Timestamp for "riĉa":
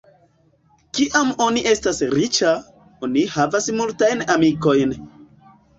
2.15-2.55